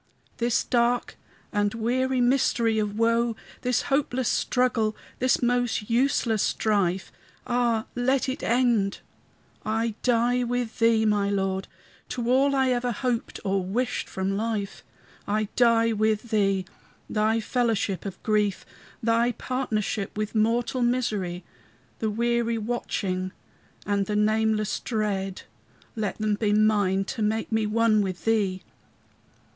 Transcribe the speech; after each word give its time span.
This 0.37 0.63
dark 0.63 1.15
and 1.53 1.75
weary 1.75 2.21
mystery 2.21 2.79
of 2.79 2.97
woe, 2.97 3.35
This 3.61 3.83
hopeless 3.83 4.27
struggle, 4.29 4.97
this 5.19 5.43
most 5.43 5.91
useless 5.91 6.41
strife, 6.41 7.11
Ah, 7.45 7.85
let 7.93 8.27
it 8.27 8.41
end! 8.41 9.01
I 9.63 9.93
die 10.01 10.43
with 10.43 10.79
thee, 10.79 11.05
my 11.05 11.29
Lord, 11.29 11.67
To 12.09 12.31
all 12.31 12.55
I 12.55 12.69
ever 12.71 12.91
hoped 12.91 13.39
or 13.45 13.63
wished 13.63 14.09
from 14.09 14.35
life. 14.35 14.83
I 15.27 15.49
die 15.55 15.93
with 15.93 16.31
thee: 16.31 16.65
thy 17.07 17.39
fellowship 17.39 18.03
of 18.03 18.23
grief, 18.23 18.65
Thy 19.03 19.33
partnership 19.33 20.17
with 20.17 20.33
mortal 20.33 20.81
misery, 20.81 21.43
The 21.99 22.09
weary 22.09 22.57
watching 22.57 23.33
and 23.85 24.07
the 24.07 24.15
nameless 24.15 24.79
dread, 24.79 25.43
Let 25.95 26.17
them 26.17 26.33
be 26.33 26.53
mine 26.53 27.05
to 27.05 27.21
make 27.21 27.51
me 27.51 27.67
one 27.67 28.01
with 28.01 28.25
thee. 28.25 28.63